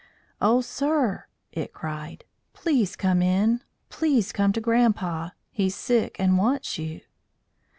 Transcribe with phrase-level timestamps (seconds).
[0.41, 3.61] "O sir!" it cried, "please come in.
[3.89, 5.29] Please come to grandpa.
[5.51, 7.01] He's sick and wants you."